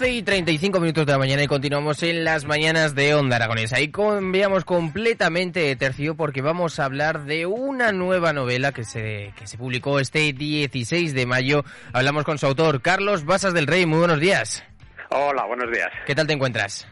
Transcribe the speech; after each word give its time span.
11 0.00 0.12
y 0.12 0.22
35 0.22 0.80
minutos 0.80 1.04
de 1.04 1.12
la 1.12 1.18
mañana 1.18 1.42
y 1.42 1.46
continuamos 1.46 2.02
en 2.02 2.24
las 2.24 2.46
mañanas 2.46 2.94
de 2.94 3.14
Onda 3.14 3.36
Aragonesa. 3.36 3.80
Y 3.80 3.90
cambiamos 3.90 4.64
completamente 4.64 5.60
de 5.60 5.76
tercio 5.76 6.14
porque 6.14 6.40
vamos 6.40 6.80
a 6.80 6.86
hablar 6.86 7.26
de 7.26 7.44
una 7.44 7.92
nueva 7.92 8.32
novela 8.32 8.72
que 8.72 8.84
se, 8.84 9.34
que 9.38 9.46
se 9.46 9.58
publicó 9.58 10.00
este 10.00 10.32
16 10.32 11.12
de 11.12 11.26
mayo. 11.26 11.64
Hablamos 11.92 12.24
con 12.24 12.38
su 12.38 12.46
autor, 12.46 12.80
Carlos 12.80 13.26
Basas 13.26 13.52
del 13.52 13.66
Rey. 13.66 13.84
Muy 13.84 13.98
buenos 13.98 14.20
días. 14.20 14.64
Hola, 15.10 15.44
buenos 15.44 15.70
días. 15.70 15.90
¿Qué 16.06 16.14
tal 16.14 16.26
te 16.26 16.32
encuentras? 16.32 16.88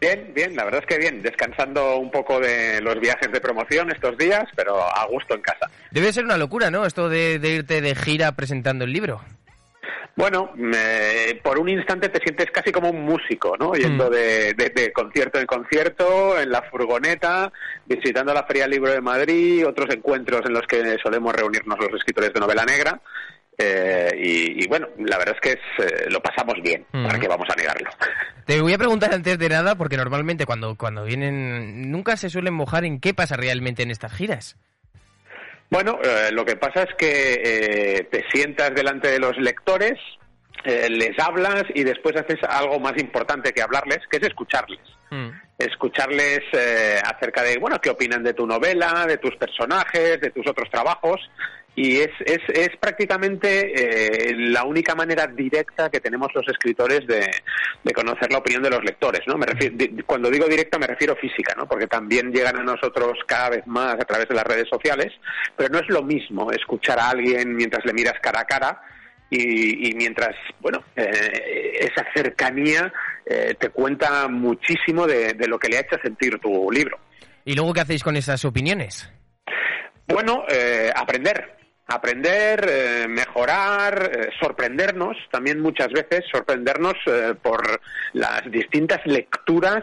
Bien, 0.00 0.32
bien, 0.34 0.56
la 0.56 0.64
verdad 0.64 0.80
es 0.80 0.86
que 0.86 0.96
bien, 0.96 1.20
descansando 1.20 1.98
un 1.98 2.10
poco 2.10 2.40
de 2.40 2.80
los 2.80 2.98
viajes 2.98 3.30
de 3.30 3.42
promoción 3.42 3.90
estos 3.90 4.16
días, 4.16 4.44
pero 4.56 4.80
a 4.80 5.04
gusto 5.04 5.34
en 5.34 5.42
casa. 5.42 5.68
Debe 5.90 6.14
ser 6.14 6.24
una 6.24 6.38
locura, 6.38 6.70
¿no? 6.70 6.86
Esto 6.86 7.10
de, 7.10 7.38
de 7.40 7.50
irte 7.50 7.82
de 7.82 7.94
gira 7.94 8.32
presentando 8.32 8.86
el 8.86 8.92
libro. 8.94 9.20
Bueno, 10.18 10.50
por 11.44 11.60
un 11.60 11.68
instante 11.68 12.08
te 12.08 12.18
sientes 12.18 12.50
casi 12.50 12.72
como 12.72 12.90
un 12.90 13.04
músico, 13.04 13.56
¿no? 13.56 13.74
Yendo 13.74 14.08
Mm. 14.08 14.12
de, 14.12 14.54
de- 14.54 14.70
de 14.74 14.92
concierto 14.92 15.38
en 15.38 15.46
concierto, 15.46 16.36
en 16.40 16.50
la 16.50 16.62
furgoneta, 16.62 17.52
visitando 17.86 18.34
la 18.34 18.42
Feria 18.42 18.64
del 18.64 18.72
Libro 18.72 18.90
de 18.90 19.00
Madrid, 19.00 19.64
otros 19.64 19.94
encuentros 19.94 20.42
en 20.44 20.54
los 20.54 20.66
que 20.66 20.96
solemos 21.00 21.32
reunirnos 21.34 21.78
los 21.78 21.94
escritores 21.94 22.32
de 22.34 22.40
novela 22.40 22.64
negra. 22.64 23.00
eh, 23.60 24.10
y, 24.16 24.62
y 24.64 24.68
bueno, 24.68 24.86
la 24.98 25.18
verdad 25.18 25.34
es 25.34 25.40
que 25.40 25.50
es, 25.58 25.84
eh, 25.84 26.06
lo 26.10 26.20
pasamos 26.22 26.54
bien, 26.62 26.84
Mm. 26.92 27.04
para 27.06 27.18
que 27.18 27.26
vamos 27.26 27.48
a 27.50 27.56
negarlo. 27.56 27.90
Te 28.46 28.60
voy 28.60 28.72
a 28.72 28.78
preguntar 28.78 29.12
antes 29.12 29.36
de 29.36 29.48
nada 29.48 29.74
porque 29.74 29.96
normalmente 29.96 30.46
cuando, 30.46 30.76
cuando 30.76 31.02
vienen 31.04 31.90
nunca 31.90 32.16
se 32.16 32.30
suelen 32.30 32.54
mojar 32.54 32.84
en 32.84 33.00
qué 33.00 33.14
pasa 33.14 33.36
realmente 33.36 33.82
en 33.82 33.90
estas 33.90 34.12
giras. 34.12 34.56
Bueno, 35.70 35.98
eh, 36.02 36.30
lo 36.32 36.44
que 36.44 36.56
pasa 36.56 36.84
es 36.84 36.94
que 36.96 37.40
eh, 37.44 38.04
te 38.10 38.24
sientas 38.30 38.74
delante 38.74 39.08
de 39.08 39.18
los 39.18 39.36
lectores, 39.36 39.98
eh, 40.64 40.88
les 40.90 41.18
hablas 41.18 41.64
y 41.74 41.84
después 41.84 42.16
haces 42.16 42.38
algo 42.48 42.78
más 42.80 42.98
importante 42.98 43.52
que 43.52 43.62
hablarles, 43.62 43.98
que 44.10 44.18
es 44.18 44.24
escucharles. 44.24 44.80
Mm. 45.10 45.28
Escucharles 45.58 46.40
eh, 46.52 47.00
acerca 47.04 47.42
de, 47.42 47.58
bueno, 47.58 47.80
qué 47.80 47.90
opinan 47.90 48.22
de 48.22 48.34
tu 48.34 48.46
novela, 48.46 49.06
de 49.06 49.18
tus 49.18 49.34
personajes, 49.36 50.20
de 50.20 50.30
tus 50.30 50.46
otros 50.46 50.70
trabajos. 50.70 51.20
Y 51.74 51.98
es, 52.00 52.10
es, 52.26 52.40
es 52.48 52.70
prácticamente 52.80 54.30
eh, 54.30 54.34
la 54.36 54.64
única 54.64 54.96
manera 54.96 55.28
directa 55.28 55.88
que 55.90 56.00
tenemos 56.00 56.28
los 56.34 56.46
escritores 56.48 57.06
de, 57.06 57.30
de 57.84 57.92
conocer 57.92 58.32
la 58.32 58.38
opinión 58.38 58.64
de 58.64 58.70
los 58.70 58.82
lectores, 58.82 59.20
¿no? 59.28 59.36
Me 59.36 59.46
refiero, 59.46 59.76
di- 59.76 60.02
cuando 60.04 60.28
digo 60.28 60.46
directa 60.46 60.76
me 60.76 60.88
refiero 60.88 61.14
física, 61.14 61.54
¿no? 61.56 61.68
Porque 61.68 61.86
también 61.86 62.32
llegan 62.32 62.56
a 62.56 62.64
nosotros 62.64 63.12
cada 63.28 63.50
vez 63.50 63.66
más 63.68 63.94
a 63.94 64.04
través 64.04 64.28
de 64.28 64.34
las 64.34 64.44
redes 64.44 64.68
sociales, 64.68 65.12
pero 65.56 65.68
no 65.68 65.78
es 65.78 65.88
lo 65.88 66.02
mismo 66.02 66.50
escuchar 66.50 66.98
a 66.98 67.10
alguien 67.10 67.54
mientras 67.54 67.84
le 67.84 67.92
miras 67.92 68.18
cara 68.20 68.40
a 68.40 68.44
cara 68.44 68.82
y, 69.30 69.88
y 69.88 69.94
mientras, 69.94 70.34
bueno, 70.60 70.84
eh, 70.96 71.78
esa 71.80 72.06
cercanía 72.14 72.92
eh, 73.26 73.54
te 73.58 73.68
cuenta 73.70 74.28
muchísimo 74.28 75.06
de, 75.06 75.34
de 75.34 75.46
lo 75.46 75.58
que 75.58 75.68
le 75.68 75.78
ha 75.78 75.80
hecho 75.80 75.96
sentir 76.02 76.38
tu 76.38 76.70
libro. 76.70 76.98
¿Y 77.44 77.54
luego 77.54 77.72
qué 77.72 77.80
hacéis 77.80 78.02
con 78.02 78.16
esas 78.16 78.44
opiniones? 78.44 79.12
Bueno, 80.06 80.44
eh, 80.48 80.90
aprender. 80.94 81.57
Aprender, 81.88 82.66
eh, 82.68 83.08
mejorar, 83.08 84.10
eh, 84.14 84.28
sorprendernos, 84.38 85.16
también 85.30 85.58
muchas 85.58 85.88
veces 85.88 86.22
sorprendernos 86.30 86.94
eh, 87.06 87.34
por 87.40 87.80
las 88.12 88.42
distintas 88.50 89.00
lecturas 89.06 89.82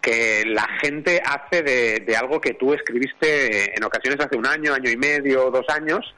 que 0.00 0.44
la 0.46 0.66
gente 0.80 1.20
hace 1.24 1.62
de, 1.62 2.00
de 2.00 2.16
algo 2.16 2.40
que 2.40 2.54
tú 2.54 2.72
escribiste 2.72 3.76
en 3.76 3.84
ocasiones 3.84 4.18
hace 4.24 4.36
un 4.36 4.46
año, 4.46 4.72
año 4.72 4.90
y 4.90 4.96
medio, 4.96 5.50
dos 5.50 5.66
años, 5.68 6.14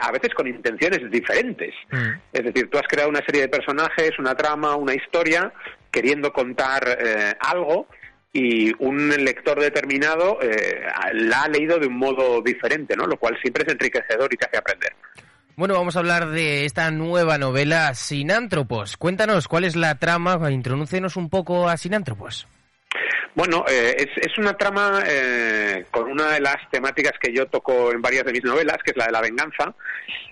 a 0.00 0.12
veces 0.12 0.34
con 0.34 0.46
intenciones 0.46 1.10
diferentes. 1.10 1.74
Mm. 1.90 2.10
Es 2.32 2.44
decir, 2.44 2.70
tú 2.70 2.78
has 2.78 2.86
creado 2.86 3.08
una 3.08 3.24
serie 3.24 3.42
de 3.42 3.48
personajes, 3.48 4.18
una 4.18 4.34
trama, 4.34 4.76
una 4.76 4.94
historia, 4.94 5.52
queriendo 5.90 6.32
contar 6.32 6.98
eh, 7.00 7.34
algo 7.40 7.86
y 8.32 8.72
un 8.82 9.08
lector 9.08 9.58
determinado 9.60 10.38
eh, 10.42 10.82
la 11.12 11.42
ha 11.42 11.48
leído 11.48 11.78
de 11.78 11.86
un 11.86 11.96
modo 11.96 12.42
diferente, 12.42 12.96
¿no? 12.96 13.06
Lo 13.06 13.16
cual 13.16 13.38
siempre 13.40 13.64
es 13.66 13.72
enriquecedor 13.72 14.32
y 14.32 14.36
te 14.36 14.46
hace 14.46 14.58
aprender. 14.58 14.92
Bueno, 15.56 15.74
vamos 15.74 15.96
a 15.96 15.98
hablar 15.98 16.28
de 16.28 16.64
esta 16.66 16.90
nueva 16.90 17.36
novela, 17.36 17.92
Sinántropos. 17.94 18.96
Cuéntanos, 18.96 19.48
¿cuál 19.48 19.64
es 19.64 19.74
la 19.74 19.96
trama? 19.96 20.52
Introdúcenos 20.52 21.16
un 21.16 21.28
poco 21.30 21.68
a 21.68 21.76
Sinántropos. 21.76 22.46
Bueno, 23.34 23.64
eh, 23.68 23.96
es, 23.98 24.08
es 24.16 24.38
una 24.38 24.56
trama 24.56 25.02
eh, 25.06 25.84
con 25.90 26.10
una 26.10 26.32
de 26.32 26.40
las 26.40 26.56
temáticas 26.70 27.12
que 27.20 27.32
yo 27.32 27.46
toco 27.46 27.92
en 27.92 28.00
varias 28.00 28.24
de 28.24 28.32
mis 28.32 28.44
novelas, 28.44 28.78
que 28.84 28.92
es 28.92 28.96
la 28.96 29.06
de 29.06 29.12
la 29.12 29.20
venganza. 29.20 29.74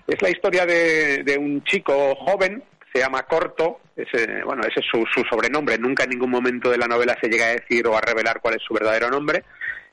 Es 0.07 0.21
la 0.21 0.29
historia 0.29 0.65
de, 0.65 1.23
de 1.23 1.37
un 1.37 1.63
chico 1.63 2.15
joven, 2.15 2.63
se 2.97 3.03
llama 3.03 3.23
Corto, 3.23 3.79
ese, 3.95 4.43
bueno, 4.43 4.63
ese 4.63 4.79
es 4.79 4.85
su, 4.91 5.05
sobrenombre, 5.29 5.77
nunca 5.77 6.03
en 6.05 6.09
ningún 6.11 6.31
momento 6.31 6.69
de 6.71 6.77
la 6.77 6.87
novela 6.87 7.15
se 7.21 7.29
llega 7.29 7.45
a 7.45 7.49
decir 7.49 7.85
o 7.87 7.95
a 7.95 8.01
revelar 8.01 8.39
cuál 8.41 8.55
es 8.55 8.61
su 8.67 8.73
verdadero 8.73 9.09
nombre, 9.09 9.43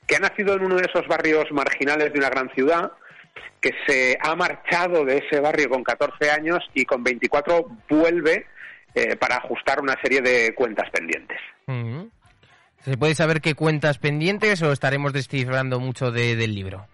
que 0.07 0.15
ha 0.15 0.19
nacido 0.19 0.55
en 0.55 0.63
uno 0.65 0.75
de 0.75 0.87
esos 0.89 1.07
barrios 1.07 1.45
marginales 1.51 2.11
de 2.11 2.19
una 2.19 2.29
gran 2.29 2.49
ciudad, 2.55 2.91
que 3.61 3.71
se 3.87 4.17
ha 4.21 4.35
marchado 4.35 5.05
de 5.05 5.17
ese 5.17 5.39
barrio 5.39 5.69
con 5.69 5.83
14 5.83 6.29
años 6.31 6.59
y 6.73 6.85
con 6.85 7.03
24 7.03 7.67
vuelve 7.89 8.45
eh, 8.95 9.15
para 9.17 9.37
ajustar 9.37 9.81
una 9.81 9.95
serie 10.01 10.21
de 10.21 10.53
cuentas 10.55 10.89
pendientes. 10.91 11.37
¿Se 12.83 12.97
puede 12.97 13.15
saber 13.15 13.41
qué 13.41 13.55
cuentas 13.55 13.97
pendientes 13.97 14.61
o 14.61 14.71
estaremos 14.71 15.13
descifrando 15.13 15.79
mucho 15.79 16.11
de- 16.11 16.35
del 16.35 16.53
libro? 16.55 16.87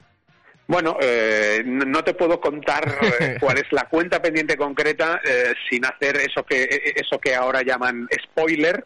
Bueno, 0.72 0.96
eh, 1.02 1.64
no 1.66 2.02
te 2.02 2.14
puedo 2.14 2.40
contar 2.40 2.98
eh, 3.20 3.36
cuál 3.42 3.58
es 3.58 3.70
la 3.72 3.90
cuenta 3.90 4.22
pendiente 4.22 4.56
concreta 4.56 5.20
eh, 5.22 5.54
sin 5.70 5.84
hacer 5.86 6.16
eso 6.16 6.46
que 6.46 6.64
eh, 6.64 6.94
eso 6.96 7.20
que 7.20 7.36
ahora 7.36 7.62
llaman 7.62 8.08
spoiler, 8.24 8.86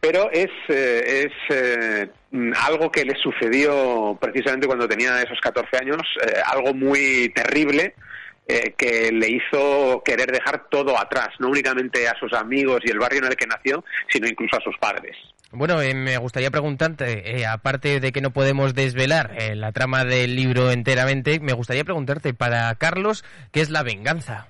pero 0.00 0.32
es 0.32 0.50
eh, 0.68 1.28
es 1.28 1.56
eh, 1.56 2.08
mm, 2.32 2.54
algo 2.66 2.90
que 2.90 3.04
le 3.04 3.14
sucedió 3.14 4.18
precisamente 4.20 4.66
cuando 4.66 4.88
tenía 4.88 5.22
esos 5.22 5.38
14 5.40 5.76
años, 5.76 6.02
eh, 6.26 6.40
algo 6.44 6.74
muy 6.74 7.32
terrible 7.32 7.94
eh, 8.46 8.74
que 8.76 9.10
le 9.12 9.28
hizo 9.28 10.02
querer 10.04 10.30
dejar 10.30 10.68
todo 10.68 10.98
atrás, 10.98 11.28
no 11.38 11.48
únicamente 11.48 12.08
a 12.08 12.14
sus 12.18 12.32
amigos 12.32 12.80
y 12.84 12.90
el 12.90 12.98
barrio 12.98 13.20
en 13.20 13.26
el 13.26 13.36
que 13.36 13.46
nació, 13.46 13.84
sino 14.08 14.26
incluso 14.26 14.56
a 14.56 14.60
sus 14.60 14.76
padres. 14.78 15.16
Bueno, 15.54 15.82
eh, 15.82 15.94
me 15.94 16.16
gustaría 16.16 16.50
preguntarte, 16.50 17.36
eh, 17.36 17.46
aparte 17.46 18.00
de 18.00 18.10
que 18.10 18.22
no 18.22 18.30
podemos 18.30 18.74
desvelar 18.74 19.34
eh, 19.38 19.54
la 19.54 19.70
trama 19.72 20.04
del 20.04 20.34
libro 20.34 20.70
enteramente, 20.70 21.40
me 21.40 21.52
gustaría 21.52 21.84
preguntarte, 21.84 22.32
para 22.32 22.74
Carlos, 22.76 23.22
¿qué 23.52 23.60
es 23.60 23.68
la 23.68 23.82
venganza? 23.82 24.48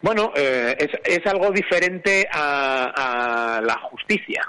Bueno, 0.00 0.32
es, 0.34 0.88
es 1.04 1.26
algo 1.26 1.50
diferente 1.50 2.26
a, 2.32 3.56
a 3.56 3.60
la 3.60 3.74
justicia. 3.80 4.42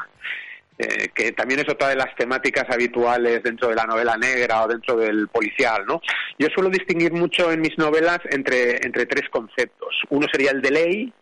Eh, 0.82 1.10
que 1.14 1.32
también 1.34 1.60
es 1.60 1.70
otra 1.70 1.90
de 1.90 1.96
las 1.96 2.16
temáticas 2.16 2.66
habituales 2.70 3.44
dentro 3.44 3.68
de 3.68 3.76
la 3.76 3.86
novela 3.86 4.18
negra 4.18 4.64
o 4.64 4.68
dentro 4.68 4.96
del 4.96 5.28
policial, 5.28 5.86
¿no? 5.86 6.02
Yo 6.40 6.48
suelo 6.48 6.70
distinguir 6.70 7.14
mucho 7.14 7.52
en 7.52 7.62
mis 7.62 7.78
novelas 7.78 8.20
entre, 8.32 8.84
entre 8.84 9.06
tres 9.06 9.30
conceptos. 9.30 10.02
Uno 10.10 10.28
sería 10.32 10.50
el 10.50 10.62
de 10.62 10.72
ley, 10.72 11.14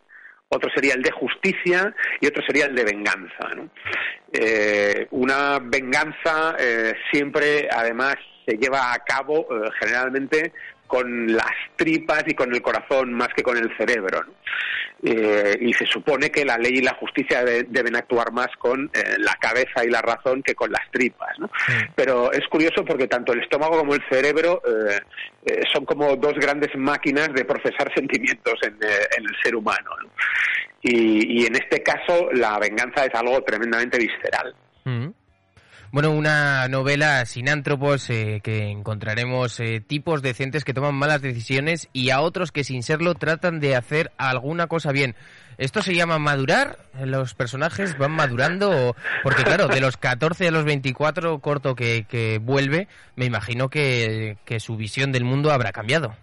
otro 0.48 0.70
sería 0.74 0.94
el 0.94 1.02
de 1.02 1.10
justicia 1.10 1.94
y 2.20 2.26
otro 2.26 2.42
sería 2.46 2.66
el 2.66 2.74
de 2.74 2.84
venganza. 2.84 3.50
Eh, 4.32 5.06
una 5.10 5.58
venganza 5.62 6.56
eh, 6.58 6.94
siempre, 7.12 7.68
además, 7.70 8.16
se 8.46 8.56
lleva 8.56 8.94
a 8.94 8.98
cabo 9.00 9.46
generalmente 9.78 10.52
con 10.90 11.32
las 11.32 11.52
tripas 11.76 12.24
y 12.26 12.34
con 12.34 12.52
el 12.52 12.60
corazón 12.60 13.12
más 13.14 13.28
que 13.28 13.44
con 13.44 13.56
el 13.56 13.70
cerebro. 13.76 14.24
¿no? 14.24 14.32
Eh, 15.02 15.56
y 15.60 15.72
se 15.72 15.86
supone 15.86 16.30
que 16.30 16.44
la 16.44 16.58
ley 16.58 16.78
y 16.78 16.82
la 16.82 16.94
justicia 16.94 17.42
de- 17.44 17.62
deben 17.62 17.94
actuar 17.96 18.32
más 18.32 18.48
con 18.58 18.90
eh, 18.92 19.14
la 19.18 19.34
cabeza 19.36 19.84
y 19.84 19.88
la 19.88 20.02
razón 20.02 20.42
que 20.42 20.54
con 20.56 20.70
las 20.72 20.90
tripas. 20.90 21.38
¿no? 21.38 21.48
Pero 21.94 22.32
es 22.32 22.46
curioso 22.48 22.84
porque 22.84 23.06
tanto 23.06 23.32
el 23.32 23.40
estómago 23.42 23.78
como 23.78 23.94
el 23.94 24.02
cerebro 24.10 24.60
eh, 24.66 24.98
eh, 25.46 25.60
son 25.72 25.84
como 25.84 26.16
dos 26.16 26.34
grandes 26.34 26.74
máquinas 26.76 27.32
de 27.32 27.44
procesar 27.44 27.90
sentimientos 27.94 28.54
en, 28.62 28.74
eh, 28.74 29.06
en 29.16 29.24
el 29.24 29.36
ser 29.42 29.54
humano. 29.54 29.90
¿no? 30.02 30.10
Y, 30.82 31.42
y 31.42 31.46
en 31.46 31.54
este 31.54 31.82
caso 31.82 32.28
la 32.32 32.58
venganza 32.58 33.04
es 33.06 33.14
algo 33.14 33.40
tremendamente 33.44 33.96
visceral. 33.96 34.54
Mm. 34.84 35.08
Bueno, 35.92 36.12
una 36.12 36.68
novela 36.68 37.26
sin 37.26 37.48
ántropos 37.48 38.10
eh, 38.10 38.40
que 38.44 38.70
encontraremos 38.70 39.58
eh, 39.58 39.80
tipos 39.80 40.22
decentes 40.22 40.64
que 40.64 40.72
toman 40.72 40.94
malas 40.94 41.20
decisiones 41.20 41.88
y 41.92 42.10
a 42.10 42.20
otros 42.20 42.52
que 42.52 42.62
sin 42.62 42.84
serlo 42.84 43.16
tratan 43.16 43.58
de 43.58 43.74
hacer 43.74 44.12
alguna 44.16 44.68
cosa 44.68 44.92
bien. 44.92 45.16
¿Esto 45.58 45.82
se 45.82 45.96
llama 45.96 46.20
madurar? 46.20 46.78
¿Los 47.04 47.34
personajes 47.34 47.98
van 47.98 48.12
madurando? 48.12 48.94
Porque 49.24 49.42
claro, 49.42 49.66
de 49.66 49.80
los 49.80 49.96
14 49.96 50.46
a 50.46 50.52
los 50.52 50.64
24 50.64 51.40
corto 51.40 51.74
que, 51.74 52.06
que 52.08 52.38
vuelve, 52.38 52.86
me 53.16 53.24
imagino 53.24 53.68
que, 53.68 54.38
que 54.44 54.60
su 54.60 54.76
visión 54.76 55.10
del 55.10 55.24
mundo 55.24 55.50
habrá 55.50 55.72
cambiado. 55.72 56.14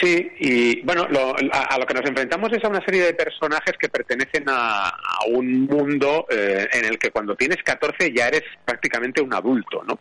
Sí, 0.00 0.30
y 0.38 0.80
bueno, 0.82 1.08
lo- 1.08 1.34
a, 1.52 1.76
lo 1.78 1.84
que 1.86 1.94
nos 1.94 2.04
enfrentamos 2.06 2.52
es 2.52 2.62
a 2.62 2.68
una 2.68 2.84
serie 2.84 3.02
de 3.04 3.14
personajes 3.14 3.76
que 3.78 3.88
pertenecen 3.88 4.44
a, 4.48 4.88
a 4.90 5.24
un 5.28 5.62
mundo 5.66 6.26
eh, 6.30 6.68
en 6.72 6.84
el 6.84 6.98
que 6.98 7.10
cuando 7.10 7.34
tienes 7.34 7.58
14 7.64 8.12
ya 8.14 8.28
eres 8.28 8.44
prácticamente 8.64 9.20
un 9.20 9.34
adulto, 9.34 9.82
¿no? 9.88 9.98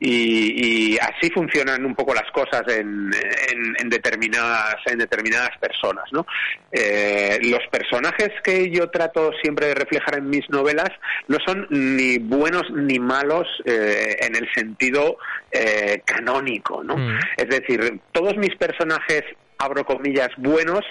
Y, 0.00 0.92
y 0.94 0.98
así 0.98 1.28
funcionan 1.30 1.84
un 1.84 1.94
poco 1.96 2.14
las 2.14 2.30
cosas 2.30 2.62
en, 2.68 3.10
en- 3.50 3.76
en 3.80 3.88
determinadas 3.88 4.76
en 4.86 4.98
determinadas 4.98 5.50
personas, 5.58 6.04
¿no? 6.12 6.24
Eh, 6.70 7.38
los 7.42 7.66
personajes 7.70 8.30
que 8.44 8.70
yo 8.70 8.90
trato 8.90 9.32
siempre 9.42 9.66
de 9.66 9.74
reflejar 9.74 10.18
en 10.18 10.30
mis 10.30 10.48
novelas 10.50 10.90
no 11.26 11.38
son 11.44 11.66
ni 11.70 12.18
buenos 12.18 12.70
ni 12.70 13.00
malos 13.00 13.48
eh, 13.64 14.16
en 14.20 14.36
el 14.36 14.48
sentido 14.54 15.18
eh, 15.50 16.00
canónico, 16.04 16.84
¿no? 16.84 16.96
Mm. 16.96 17.18
Es 17.36 17.48
decir, 17.48 17.98
todos 18.12 18.36
mis 18.36 18.54
personajes 18.54 19.24
abro 19.58 19.84
comillas 19.84 20.28
buenos 20.36 20.84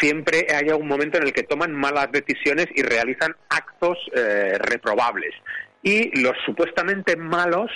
siempre 0.00 0.46
hay 0.54 0.70
un 0.70 0.88
momento 0.88 1.18
en 1.18 1.24
el 1.24 1.32
que 1.34 1.42
toman 1.42 1.74
malas 1.74 2.10
decisiones 2.12 2.68
y 2.74 2.82
realizan 2.82 3.36
actos 3.50 3.98
eh, 4.16 4.56
reprobables 4.58 5.34
y 5.82 6.18
los 6.22 6.32
supuestamente 6.46 7.14
malos 7.16 7.70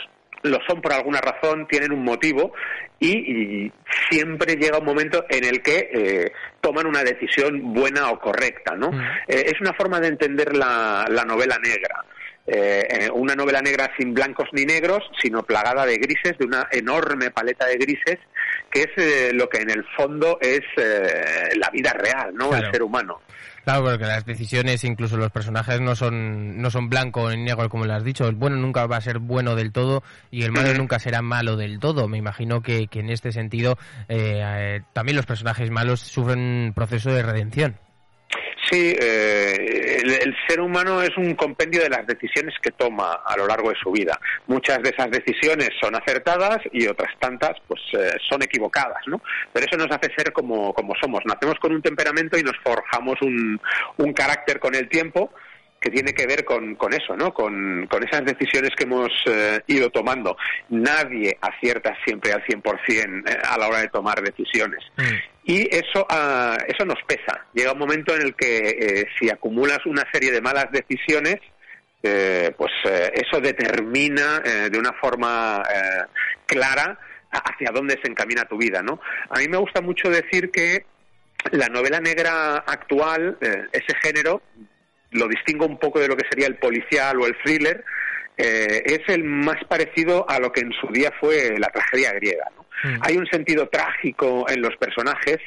lo 0.49 0.59
son 0.67 0.81
por 0.81 0.93
alguna 0.93 1.21
razón, 1.21 1.67
tienen 1.69 1.93
un 1.93 2.05
motivo 2.05 2.53
y, 2.99 3.67
y 3.67 3.73
siempre 4.11 4.57
llega 4.57 4.79
un 4.79 4.85
momento 4.85 5.25
en 5.29 5.45
el 5.45 5.63
que 5.63 5.91
eh, 5.93 6.33
toman 6.61 6.87
una 6.87 7.03
decisión 7.05 7.73
buena 7.73 8.11
o 8.11 8.19
correcta, 8.19 8.75
¿no? 8.75 8.91
Mm. 8.91 9.01
Eh, 9.29 9.45
es 9.47 9.61
una 9.61 9.73
forma 9.75 10.01
de 10.01 10.09
entender 10.09 10.57
la, 10.57 11.07
la 11.09 11.25
novela 11.25 11.59
negra. 11.63 12.05
Eh, 12.51 12.87
eh, 12.89 13.11
una 13.11 13.35
novela 13.35 13.61
negra 13.61 13.93
sin 13.99 14.15
blancos 14.15 14.49
ni 14.53 14.65
negros, 14.65 15.01
sino 15.21 15.43
plagada 15.43 15.85
de 15.85 15.99
grises, 15.99 16.39
de 16.39 16.47
una 16.47 16.67
enorme 16.71 17.31
paleta 17.31 17.67
de 17.67 17.77
grises, 17.77 18.19
que 18.71 18.81
es 18.85 18.89
eh, 18.97 19.33
lo 19.35 19.51
que 19.51 19.59
en 19.59 19.69
el 19.69 19.85
fondo 19.95 20.39
es 20.41 20.63
eh, 20.79 21.51
la 21.57 21.69
vida 21.69 21.93
real, 21.93 22.35
¿no? 22.35 22.49
Claro. 22.49 22.65
El 22.65 22.73
ser 22.73 22.83
humano. 22.83 23.21
Claro, 23.69 23.85
porque 23.85 24.07
las 24.07 24.25
decisiones, 24.25 24.83
incluso 24.85 25.19
los 25.19 25.31
personajes, 25.31 25.79
no 25.79 25.95
son, 25.95 26.59
no 26.63 26.71
son 26.71 26.89
blanco 26.89 27.29
ni 27.31 27.37
negro, 27.43 27.69
como 27.69 27.85
lo 27.85 27.93
has 27.93 28.03
dicho. 28.03 28.27
El 28.27 28.35
bueno 28.35 28.57
nunca 28.57 28.87
va 28.87 28.97
a 28.97 29.01
ser 29.03 29.19
bueno 29.19 29.57
del 29.57 29.73
todo 29.73 30.03
y 30.31 30.45
el 30.45 30.53
malo 30.53 30.73
nunca 30.73 30.99
será 30.99 31.21
malo 31.21 31.55
del 31.59 31.79
todo. 31.79 32.09
Me 32.09 32.17
imagino 32.17 32.63
que, 32.63 32.87
que 32.87 33.01
en 33.01 33.11
este 33.11 33.31
sentido 33.31 33.77
eh, 34.09 34.41
eh, 34.43 34.81
también 34.95 35.17
los 35.17 35.27
personajes 35.27 35.71
malos 35.71 36.01
sufren 36.01 36.39
un 36.39 36.73
proceso 36.75 37.11
de 37.11 37.23
redención. 37.23 37.77
Sí, 38.71 38.95
eh, 39.01 40.03
el, 40.03 40.37
ser 40.47 40.61
humano 40.61 41.01
es 41.03 41.17
un 41.17 41.35
compendio 41.35 41.83
de 41.83 41.89
las 41.89 42.07
decisiones 42.07 42.55
que 42.61 42.71
toma 42.71 43.21
a 43.25 43.37
lo 43.37 43.47
largo 43.47 43.71
de 43.71 43.77
su 43.77 43.91
vida. 43.91 44.19
Muchas 44.47 44.83
de 44.83 44.91
esas 44.91 45.11
decisiones 45.11 45.71
son 45.81 45.95
acertadas 45.95 46.59
y 46.73 46.87
otras 46.87 47.11
tantas 47.19 47.53
pues 47.67 47.81
eh, 47.95 48.17
son 48.29 48.43
equivocadas, 48.43 49.03
¿no? 49.07 49.23
Pero 49.53 49.67
eso 49.67 49.77
nos 49.77 49.91
hace 49.91 50.13
ser 50.15 50.33
como, 50.33 50.75
como 50.75 50.95
somos. 51.01 51.23
Nacemos 51.25 51.59
con 51.61 51.73
un 51.73 51.83
temperamento 51.83 52.39
y 52.39 52.43
nos 52.43 52.57
forjamos 52.63 53.21
un, 53.23 53.61
un 53.97 54.13
carácter 54.13 54.59
con 54.59 54.75
el 54.75 54.89
tiempo 54.89 55.31
que 55.81 55.91
tiene 55.91 56.13
que 56.13 56.27
ver 56.27 56.45
con, 56.45 56.75
con 56.75 56.93
eso, 56.93 57.17
¿no? 57.17 57.33
Con, 57.33 57.87
con 57.87 58.03
esas 58.07 58.25
decisiones 58.25 58.71
que 58.77 58.85
hemos 58.85 59.11
eh, 59.27 59.61
ido 59.69 59.91
tomando. 59.91 60.37
Nadie 60.71 61.39
acierta 61.41 61.97
siempre 62.05 62.33
al 62.33 62.45
100% 62.45 63.31
eh, 63.31 63.39
a 63.49 63.59
la 63.59 63.69
hora 63.69 63.81
de 63.81 63.89
tomar 63.89 64.21
decisiones. 64.23 64.81
Y 65.49 65.67
eso, 65.75 66.07
ah, 66.11 66.59
eso 66.69 66.85
nos 66.85 67.03
pesa. 67.07 67.47
Llega 67.55 67.73
un 67.73 67.79
momento 67.79 68.15
en 68.15 68.21
el 68.21 68.35
que 68.35 68.59
eh, 68.69 69.07
si 69.19 69.31
acumulas 69.31 69.79
una 69.87 70.05
serie 70.13 70.31
de 70.31 70.43
malas 70.43 70.71
decisiones, 70.71 71.41
eh, 72.03 72.53
pues 72.57 72.71
eh, 72.85 73.13
eso 73.15 73.41
determina 73.41 74.41
eh, 74.45 74.69
de 74.71 74.79
una 74.79 74.93
forma 74.93 75.63
clara 76.45 76.99
hacia 77.31 77.71
dónde 77.73 77.99
se 78.03 78.11
encamina 78.11 78.45
tu 78.45 78.59
vida, 78.59 78.83
¿no? 78.83 79.01
A 79.31 79.39
mí 79.39 79.49
me 79.49 79.57
gusta 79.57 79.81
mucho 79.81 80.11
decir 80.11 80.51
que 80.51 80.85
la 81.51 81.69
novela 81.69 81.99
negra 82.01 82.59
actual, 82.59 83.39
ese 83.41 83.95
género, 84.03 84.43
lo 85.13 85.29
distingo 85.29 85.65
un 85.65 85.79
poco 85.79 85.99
de 85.99 86.09
lo 86.09 86.17
que 86.17 86.29
sería 86.29 86.47
el 86.47 86.57
policial 86.57 87.19
o 87.21 87.27
el 87.27 87.37
thriller, 87.43 87.85
es 88.37 89.01
el 89.09 89.25
más 89.25 89.63
parecido 89.65 90.29
a 90.29 90.39
lo 90.39 90.53
que 90.53 90.61
en 90.61 90.73
su 90.73 90.89
día 90.89 91.13
fue 91.21 91.59
la 91.59 91.69
tragedia 91.69 92.13
griega. 92.13 92.51
Mm. 92.85 92.99
Hay 93.03 93.17
un 93.17 93.27
sentido 93.27 93.69
trágico 93.69 94.47
en 94.49 94.63
los 94.63 94.77
personajes, 94.77 95.39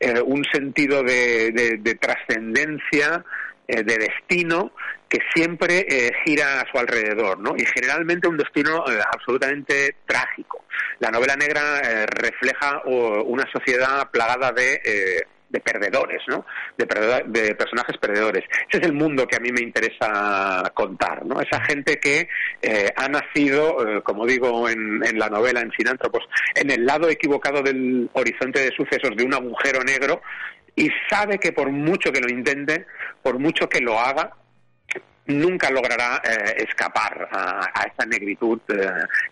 eh, 0.00 0.20
un 0.20 0.44
sentido 0.52 1.02
de, 1.02 1.50
de- 1.52 1.76
de 1.78 1.94
trascendencia, 1.94 3.24
eh, 3.68 3.82
de 3.84 3.96
destino, 3.98 4.72
que 5.08 5.20
siempre 5.34 5.86
eh, 5.88 6.10
gira 6.24 6.60
a 6.60 6.66
su 6.70 6.78
alrededor, 6.78 7.38
¿no? 7.38 7.54
Y 7.56 7.64
generalmente 7.66 8.26
un 8.28 8.36
destino 8.36 8.84
eh, 8.88 8.98
absolutamente 9.12 9.96
trágico. 10.06 10.64
La 10.98 11.10
novela 11.10 11.36
negra 11.36 11.60
refleja 12.06 12.82
una 12.86 13.44
sociedad 13.52 14.10
plagada 14.10 14.52
de, 14.52 14.80
de 15.52 15.60
perdedores, 15.60 16.22
¿no? 16.26 16.46
De, 16.76 16.86
de 17.26 17.54
personajes 17.54 17.98
perdedores. 17.98 18.42
Ese 18.68 18.80
es 18.80 18.86
el 18.86 18.94
mundo 18.94 19.26
que 19.26 19.36
a 19.36 19.40
mí 19.40 19.52
me 19.52 19.60
interesa 19.60 20.72
contar, 20.74 21.24
¿no? 21.26 21.40
Esa 21.40 21.60
gente 21.60 22.00
que 22.00 22.28
eh, 22.62 22.88
ha 22.96 23.08
nacido, 23.08 23.98
eh, 23.98 24.02
como 24.02 24.26
digo 24.26 24.68
en, 24.68 25.04
en 25.04 25.18
la 25.18 25.28
novela, 25.28 25.60
en 25.60 25.70
Sinántropos, 25.72 26.24
en 26.54 26.70
el 26.70 26.86
lado 26.86 27.08
equivocado 27.10 27.62
del 27.62 28.08
horizonte 28.14 28.60
de 28.60 28.72
sucesos 28.72 29.14
de 29.14 29.24
un 29.24 29.34
agujero 29.34 29.84
negro 29.84 30.22
y 30.74 30.90
sabe 31.10 31.38
que 31.38 31.52
por 31.52 31.70
mucho 31.70 32.10
que 32.10 32.20
lo 32.20 32.30
intente, 32.30 32.86
por 33.22 33.38
mucho 33.38 33.68
que 33.68 33.80
lo 33.80 34.00
haga, 34.00 34.32
nunca 35.26 35.70
logrará 35.70 36.22
eh, 36.24 36.64
escapar 36.66 37.28
a, 37.30 37.70
a 37.74 37.82
esa 37.82 38.06
negritud 38.06 38.58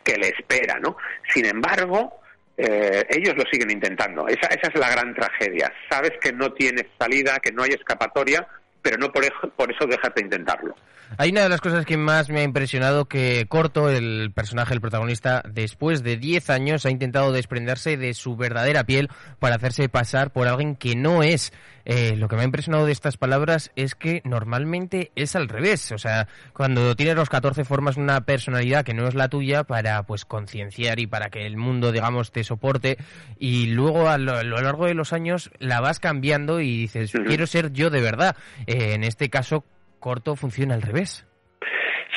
que 0.04 0.16
le 0.16 0.28
espera, 0.28 0.78
¿no? 0.78 0.96
Sin 1.32 1.46
embargo, 1.46 2.19
eh, 2.62 3.06
ellos 3.08 3.34
lo 3.36 3.44
siguen 3.50 3.70
intentando. 3.70 4.28
Esa, 4.28 4.48
esa 4.48 4.68
es 4.68 4.78
la 4.78 4.90
gran 4.90 5.14
tragedia. 5.14 5.72
Sabes 5.90 6.12
que 6.20 6.32
no 6.32 6.52
tienes 6.52 6.84
salida, 6.98 7.38
que 7.38 7.52
no 7.52 7.62
hay 7.62 7.70
escapatoria, 7.70 8.46
pero 8.82 8.96
no 8.98 9.10
por, 9.12 9.24
ej- 9.24 9.50
por 9.56 9.70
eso 9.70 9.86
dejas 9.86 10.14
de 10.14 10.22
intentarlo. 10.22 10.74
Hay 11.18 11.30
una 11.30 11.42
de 11.42 11.48
las 11.48 11.60
cosas 11.60 11.84
que 11.84 11.96
más 11.96 12.28
me 12.28 12.40
ha 12.40 12.44
impresionado 12.44 13.06
que 13.06 13.44
Corto, 13.48 13.90
el 13.90 14.30
personaje, 14.32 14.74
el 14.74 14.80
protagonista, 14.80 15.42
después 15.48 16.04
de 16.04 16.16
10 16.16 16.50
años 16.50 16.86
ha 16.86 16.90
intentado 16.90 17.32
desprenderse 17.32 17.96
de 17.96 18.14
su 18.14 18.36
verdadera 18.36 18.84
piel 18.84 19.08
para 19.40 19.56
hacerse 19.56 19.88
pasar 19.88 20.32
por 20.32 20.46
alguien 20.46 20.76
que 20.76 20.94
no 20.94 21.22
es. 21.24 21.52
Eh, 21.86 22.14
lo 22.14 22.28
que 22.28 22.36
me 22.36 22.42
ha 22.42 22.44
impresionado 22.44 22.84
de 22.86 22.92
estas 22.92 23.16
palabras 23.16 23.72
es 23.74 23.94
que 23.96 24.20
normalmente 24.24 25.10
es 25.16 25.34
al 25.34 25.48
revés. 25.48 25.90
O 25.90 25.98
sea, 25.98 26.28
cuando 26.52 26.94
tienes 26.94 27.16
los 27.16 27.28
14 27.30 27.64
formas 27.64 27.96
una 27.96 28.20
personalidad 28.20 28.84
que 28.84 28.94
no 28.94 29.08
es 29.08 29.14
la 29.14 29.28
tuya 29.28 29.64
para 29.64 30.02
pues 30.04 30.24
concienciar 30.24 31.00
y 31.00 31.06
para 31.08 31.30
que 31.30 31.46
el 31.46 31.56
mundo, 31.56 31.90
digamos, 31.90 32.30
te 32.30 32.44
soporte 32.44 32.98
y 33.38 33.66
luego 33.68 34.08
a 34.10 34.18
lo, 34.18 34.36
a 34.36 34.44
lo 34.44 34.60
largo 34.60 34.86
de 34.86 34.94
los 34.94 35.12
años 35.12 35.50
la 35.58 35.80
vas 35.80 35.98
cambiando 35.98 36.60
y 36.60 36.76
dices, 36.82 37.10
quiero 37.26 37.46
ser 37.48 37.72
yo 37.72 37.90
de 37.90 38.00
verdad. 38.02 38.36
Eh, 38.70 38.94
en 38.94 39.04
este 39.04 39.28
caso, 39.28 39.64
Corto 39.98 40.36
funciona 40.36 40.74
al 40.74 40.82
revés. 40.82 41.26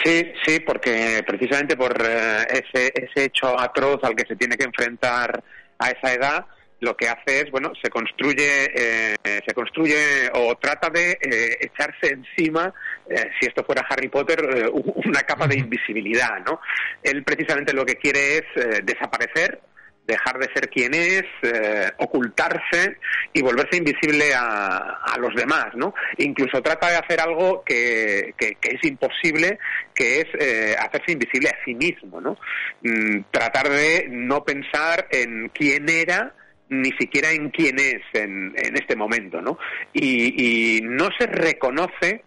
Sí, 0.04 0.32
sí, 0.46 0.60
porque 0.60 1.24
precisamente 1.26 1.76
por 1.76 1.94
eh, 2.00 2.46
ese, 2.50 2.92
ese 2.94 3.26
hecho 3.26 3.60
atroz 3.60 4.04
al 4.04 4.16
que 4.16 4.26
se 4.28 4.36
tiene 4.36 4.56
que 4.56 4.66
enfrentar 4.66 5.44
a 5.80 5.90
esa 5.90 6.14
edad, 6.14 6.46
lo 6.84 6.96
que 6.96 7.08
hace 7.08 7.42
es, 7.42 7.52
bueno, 7.52 7.72
se 7.82 7.90
construye, 7.90 8.66
eh, 8.76 9.16
se 9.24 9.54
construye 9.54 10.30
o 10.34 10.56
trata 10.58 10.90
de 10.90 11.12
eh, 11.14 11.58
echarse 11.62 12.14
encima, 12.14 12.74
eh, 13.10 13.32
si 13.40 13.48
esto 13.48 13.64
fuera 13.64 13.88
Harry 13.90 14.10
Potter, 14.10 14.70
una 14.74 15.22
capa 15.22 15.48
de 15.48 15.60
invisibilidad, 15.60 16.40
¿no? 16.46 16.60
Él 17.02 17.24
precisamente 17.24 17.74
lo 17.74 17.86
que 17.86 17.96
quiere 17.96 18.38
es 18.38 18.44
desaparecer, 18.84 19.62
dejar 20.06 20.38
de 20.38 20.50
ser 20.54 20.70
quien 20.70 20.94
es, 20.94 21.24
eh, 21.44 21.92
ocultarse 21.98 22.98
y 23.32 23.42
volverse 23.42 23.78
invisible 23.78 24.34
a, 24.36 25.00
los 25.20 25.34
demás, 25.36 25.68
¿no? 25.76 25.94
Incluso 26.18 26.62
trata 26.62 26.90
de 26.90 26.98
hacer 26.98 27.22
algo 27.22 27.64
que, 27.64 28.34
que- 28.38 28.56
que 28.60 28.76
es 28.76 28.84
imposible, 28.84 29.60
que 29.96 30.20
es 30.22 30.26
eh, 30.40 30.76
hacerse 30.78 31.14
invisible 31.14 31.50
a 31.50 31.64
sí 31.64 31.74
mismo, 31.76 32.20
¿no? 32.20 32.38
Mm, 32.82 33.22
tratar 33.32 33.70
de 33.70 34.08
no 34.10 34.44
pensar 34.44 35.08
en 35.12 35.50
quién 35.50 35.88
era 35.88 36.34
ni 36.70 36.92
siquiera 37.00 37.30
en 37.32 37.50
quién 37.52 37.78
es 37.80 38.02
en, 38.14 38.54
en 38.58 38.76
este 38.76 38.96
momento, 38.96 39.42
¿no? 39.42 39.60
Y, 39.94 40.78
y 40.78 40.82
no 40.82 41.10
se 41.18 41.28
reconoce 41.28 42.24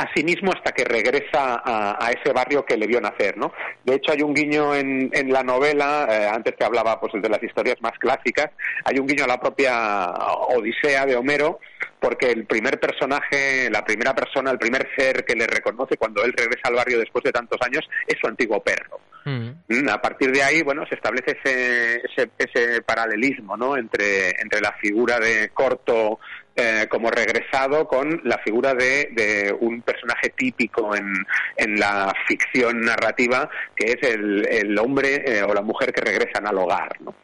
a 0.00 0.08
sí 0.14 0.24
mismo 0.24 0.52
hasta 0.52 0.72
que 0.72 0.84
regresa 0.84 1.60
a, 1.64 2.04
a 2.04 2.10
ese 2.10 2.32
barrio 2.32 2.64
que 2.64 2.76
le 2.76 2.86
vio 2.86 3.00
nacer, 3.00 3.36
¿no? 3.36 3.52
De 3.84 3.96
hecho, 3.96 4.12
hay 4.12 4.22
un 4.22 4.32
guiño 4.34 4.74
en, 4.74 5.10
en 5.12 5.32
la 5.32 5.42
novela, 5.42 6.06
eh, 6.10 6.26
antes 6.26 6.54
que 6.56 6.64
hablaba 6.64 6.98
pues 7.00 7.12
de 7.20 7.28
las 7.28 7.42
historias 7.42 7.76
más 7.80 7.92
clásicas, 7.98 8.50
hay 8.84 8.98
un 8.98 9.06
guiño 9.06 9.24
a 9.24 9.28
la 9.28 9.40
propia 9.40 10.10
Odisea 10.48 11.04
de 11.06 11.16
Homero, 11.16 11.60
porque 12.00 12.30
el 12.30 12.46
primer 12.46 12.80
personaje, 12.80 13.68
la 13.70 13.84
primera 13.84 14.14
persona, 14.14 14.50
el 14.50 14.58
primer 14.58 14.88
ser 14.96 15.24
que 15.24 15.34
le 15.34 15.46
reconoce 15.46 15.98
cuando 15.98 16.24
él 16.24 16.32
regresa 16.32 16.68
al 16.68 16.74
barrio 16.76 16.98
después 16.98 17.22
de 17.24 17.32
tantos 17.32 17.58
años 17.60 17.86
es 18.06 18.16
su 18.18 18.26
antiguo 18.26 18.62
perro. 18.62 19.00
Mm. 19.26 19.50
Mm, 19.68 19.88
A 19.90 20.00
partir 20.00 20.32
de 20.32 20.42
ahí, 20.42 20.62
bueno, 20.62 20.86
se 20.88 20.94
establece 20.94 21.36
ese, 21.44 21.96
ese, 22.06 22.30
ese 22.38 22.80
paralelismo, 22.82 23.54
¿no? 23.54 23.76
Entre, 23.76 24.30
entre 24.40 24.62
la 24.62 24.72
figura 24.80 25.18
de 25.20 25.50
Corto 25.50 26.18
eh, 26.60 26.86
como 26.88 27.10
regresado 27.10 27.88
con 27.88 28.20
la 28.24 28.38
figura 28.38 28.74
de, 28.74 29.08
de 29.12 29.56
un 29.58 29.82
personaje 29.82 30.30
típico 30.36 30.94
en, 30.94 31.12
en 31.56 31.80
la 31.80 32.12
ficción 32.28 32.80
narrativa, 32.80 33.48
que 33.74 33.92
es 33.92 34.02
el, 34.02 34.46
el 34.48 34.78
hombre 34.78 35.22
eh, 35.26 35.42
o 35.42 35.54
la 35.54 35.62
mujer 35.62 35.92
que 35.92 36.02
regresan 36.02 36.46
al 36.46 36.58
hogar, 36.58 37.00
¿no? 37.00 37.14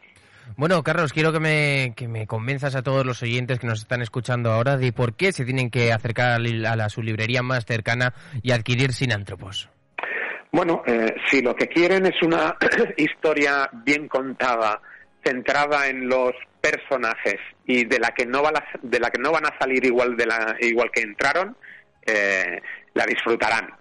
Bueno, 0.58 0.82
Carlos, 0.82 1.12
quiero 1.12 1.32
que 1.34 1.40
me, 1.40 1.92
que 1.96 2.08
me 2.08 2.26
convenzas 2.26 2.76
a 2.76 2.82
todos 2.82 3.04
los 3.04 3.22
oyentes 3.22 3.58
que 3.58 3.66
nos 3.66 3.80
están 3.80 4.00
escuchando 4.00 4.50
ahora 4.52 4.78
de 4.78 4.90
por 4.90 5.14
qué 5.14 5.30
se 5.32 5.44
tienen 5.44 5.68
que 5.70 5.92
acercar 5.92 6.30
a, 6.30 6.38
li- 6.38 6.64
a 6.64 6.76
la, 6.76 6.88
su 6.88 7.02
librería 7.02 7.42
más 7.42 7.66
cercana 7.66 8.14
y 8.42 8.52
adquirir 8.52 8.94
Sinántropos. 8.94 9.68
Bueno, 10.52 10.82
eh, 10.86 11.14
si 11.30 11.42
lo 11.42 11.54
que 11.54 11.66
quieren 11.68 12.06
es 12.06 12.22
una 12.22 12.56
historia 12.96 13.68
bien 13.84 14.08
contada, 14.08 14.80
centrada 15.26 15.88
en 15.88 16.08
los 16.08 16.32
personajes 16.60 17.38
y 17.66 17.84
de 17.84 17.98
la 17.98 18.10
que 18.10 18.26
no 18.26 18.42
van 18.42 18.56
a, 18.56 18.64
de 18.82 19.00
la 19.00 19.10
que 19.10 19.20
no 19.20 19.32
van 19.32 19.46
a 19.46 19.58
salir 19.58 19.84
igual 19.84 20.16
de 20.16 20.26
la 20.26 20.56
igual 20.60 20.90
que 20.92 21.00
entraron, 21.00 21.56
eh, 22.06 22.60
la 22.94 23.06
disfrutarán. 23.06 23.74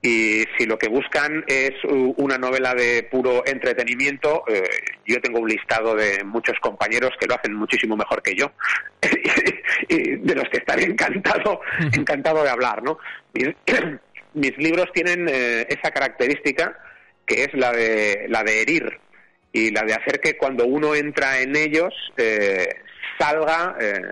Y 0.00 0.44
si 0.58 0.66
lo 0.66 0.78
que 0.78 0.88
buscan 0.88 1.44
es 1.46 1.72
una 1.84 2.36
novela 2.36 2.74
de 2.74 3.08
puro 3.10 3.42
entretenimiento, 3.46 4.44
eh, 4.48 4.68
yo 5.06 5.18
tengo 5.22 5.40
un 5.40 5.48
listado 5.48 5.94
de 5.94 6.22
muchos 6.24 6.58
compañeros 6.60 7.12
que 7.18 7.26
lo 7.26 7.34
hacen 7.34 7.54
muchísimo 7.54 7.96
mejor 7.96 8.22
que 8.22 8.34
yo 8.34 8.52
y 9.88 10.16
de 10.16 10.34
los 10.34 10.44
que 10.50 10.58
estaré 10.58 10.84
encantado 10.84 11.60
encantado 11.96 12.42
de 12.42 12.50
hablar, 12.50 12.82
¿no? 12.82 12.98
Mis, 13.32 13.48
mis 14.34 14.56
libros 14.58 14.86
tienen 14.92 15.26
eh, 15.26 15.66
esa 15.70 15.90
característica 15.90 16.78
que 17.24 17.44
es 17.44 17.54
la 17.54 17.72
de 17.72 18.26
la 18.28 18.42
de 18.42 18.60
herir 18.60 19.00
y 19.54 19.70
la 19.70 19.82
de 19.82 19.94
hacer 19.94 20.20
que 20.20 20.36
cuando 20.36 20.66
uno 20.66 20.94
entra 20.94 21.40
en 21.40 21.54
ellos 21.56 21.94
eh, 22.16 22.68
salga 23.18 23.76
eh, 23.80 24.02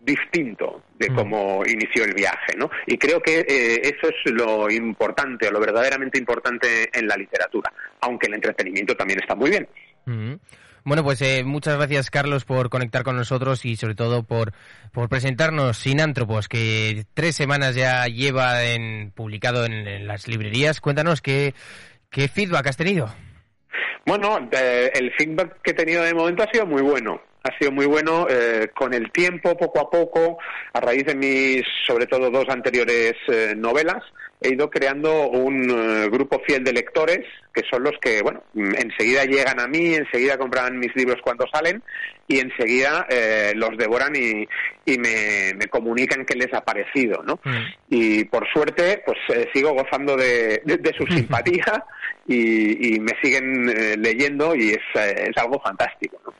distinto 0.00 0.84
de 0.98 1.08
Mm. 1.08 1.14
cómo 1.14 1.62
inició 1.66 2.04
el 2.04 2.12
viaje, 2.12 2.54
¿no? 2.58 2.70
Y 2.86 2.98
creo 2.98 3.20
que 3.20 3.40
eh, 3.40 3.80
eso 3.82 4.08
es 4.08 4.32
lo 4.32 4.70
importante, 4.70 5.48
o 5.48 5.50
lo 5.50 5.60
verdaderamente 5.60 6.18
importante 6.18 6.90
en 6.92 7.06
la 7.08 7.16
literatura, 7.16 7.72
aunque 8.02 8.26
el 8.26 8.34
entretenimiento 8.34 8.94
también 8.94 9.20
está 9.20 9.34
muy 9.34 9.48
bien. 9.50 9.66
Mm. 10.04 10.34
Bueno, 10.84 11.04
pues 11.04 11.22
eh, 11.22 11.42
muchas 11.44 11.76
gracias, 11.76 12.10
Carlos, 12.10 12.44
por 12.44 12.68
conectar 12.68 13.02
con 13.02 13.16
nosotros 13.16 13.64
y 13.64 13.76
sobre 13.76 13.94
todo 13.94 14.24
por, 14.24 14.52
por 14.92 15.08
presentarnos 15.08 15.78
Sinántropos, 15.78 16.48
que 16.48 17.06
tres 17.14 17.34
semanas 17.36 17.76
ya 17.76 18.06
lleva 18.08 18.64
en, 18.64 19.12
publicado 19.12 19.64
en, 19.64 19.72
en 19.72 20.06
las 20.06 20.28
librerías. 20.28 20.80
Cuéntanos 20.80 21.22
qué, 21.22 21.54
qué 22.10 22.28
feedback 22.28 22.66
has 22.66 22.76
tenido. 22.76 23.14
Bueno, 24.04 24.48
eh, 24.50 24.90
el 24.94 25.12
feedback 25.12 25.60
que 25.62 25.70
he 25.70 25.74
tenido 25.74 26.02
de 26.02 26.14
momento 26.14 26.42
ha 26.42 26.50
sido 26.50 26.66
muy 26.66 26.82
bueno. 26.82 27.20
Ha 27.44 27.58
sido 27.58 27.72
muy 27.72 27.86
bueno 27.86 28.26
eh, 28.30 28.68
con 28.74 28.94
el 28.94 29.10
tiempo, 29.10 29.56
poco 29.56 29.80
a 29.80 29.90
poco, 29.90 30.38
a 30.72 30.80
raíz 30.80 31.04
de 31.06 31.14
mis, 31.14 31.62
sobre 31.86 32.06
todo, 32.06 32.30
dos 32.30 32.48
anteriores 32.48 33.14
eh, 33.28 33.54
novelas, 33.56 34.02
he 34.40 34.50
ido 34.54 34.70
creando 34.70 35.28
un 35.28 35.70
eh, 35.70 36.08
grupo 36.10 36.40
fiel 36.46 36.64
de 36.64 36.72
lectores 36.72 37.20
que 37.54 37.62
son 37.70 37.82
los 37.84 37.92
que, 38.00 38.22
bueno, 38.22 38.42
mm, 38.54 38.74
enseguida 38.76 39.24
llegan 39.24 39.60
a 39.60 39.66
mí, 39.68 39.94
enseguida 39.94 40.38
compran 40.38 40.78
mis 40.78 40.94
libros 40.96 41.18
cuando 41.22 41.44
salen 41.52 41.82
y 42.26 42.38
enseguida 42.40 43.06
eh, 43.10 43.52
los 43.56 43.76
devoran 43.76 44.14
y, 44.16 44.46
y 44.86 44.98
me, 44.98 45.52
me 45.56 45.66
comunican 45.66 46.24
qué 46.24 46.34
les 46.36 46.52
ha 46.54 46.64
parecido, 46.64 47.22
¿no? 47.24 47.40
Mm. 47.44 47.56
y 47.90 48.24
por 48.24 48.48
suerte 48.52 49.02
pues 49.04 49.18
eh, 49.34 49.48
sigo 49.52 49.72
gozando 49.74 50.16
de, 50.16 50.62
de- 50.64 50.78
de 50.78 50.92
su 50.96 51.06
simpatía 51.14 51.84
y, 52.26 52.94
y 52.94 53.00
me 53.00 53.12
siguen 53.22 53.68
eh, 53.68 53.96
leyendo 53.98 54.54
y 54.54 54.70
es, 54.70 54.78
eh, 54.94 55.30
es 55.30 55.36
algo 55.36 55.60
fantástico 55.60 56.20
¿no? 56.24 56.32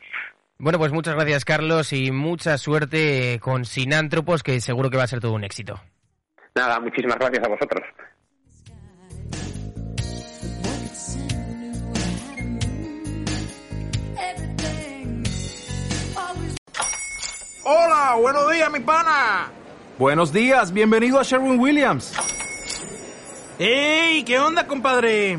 Bueno, 0.62 0.78
pues 0.78 0.92
muchas 0.92 1.16
gracias, 1.16 1.44
Carlos, 1.44 1.92
y 1.92 2.12
mucha 2.12 2.56
suerte 2.56 3.40
con 3.42 3.64
Sinántropos, 3.64 4.44
que 4.44 4.60
seguro 4.60 4.90
que 4.90 4.96
va 4.96 5.02
a 5.02 5.08
ser 5.08 5.18
todo 5.18 5.32
un 5.32 5.42
éxito. 5.42 5.80
nada 6.54 6.78
muchísimas 6.78 7.16
gracias 7.18 7.44
a 7.44 7.48
vosotros 7.48 7.82
Hola, 17.64 18.16
buenos 18.20 18.52
días, 18.52 18.70
mi 18.70 18.80
pana. 18.80 19.50
Buenos 19.98 20.32
días, 20.32 20.72
bienvenido 20.72 21.18
a 21.18 21.24
Sherwin 21.24 21.58
Williams. 21.58 22.14
¡Ey! 23.58 24.22
¿Qué 24.22 24.38
onda, 24.38 24.66
compadre? 24.68 25.38